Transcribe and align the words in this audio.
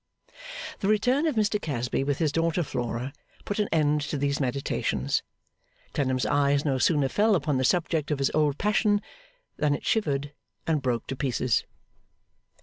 The 0.79 0.87
return 0.87 1.27
of 1.27 1.35
Mr 1.35 1.61
Casby 1.61 2.03
with 2.03 2.17
his 2.17 2.31
daughter 2.31 2.63
Flora, 2.63 3.13
put 3.45 3.59
an 3.59 3.69
end 3.71 4.01
to 4.09 4.17
these 4.17 4.39
meditations. 4.39 5.21
Clennam's 5.93 6.25
eyes 6.25 6.65
no 6.65 6.79
sooner 6.79 7.07
fell 7.07 7.35
upon 7.35 7.57
the 7.59 7.63
subject 7.63 8.09
of 8.09 8.17
his 8.17 8.31
old 8.33 8.57
passion 8.57 9.03
than 9.57 9.75
it 9.75 9.85
shivered 9.85 10.33
and 10.65 10.81
broke 10.81 11.05
to 11.05 11.15
pieces. 11.15 11.65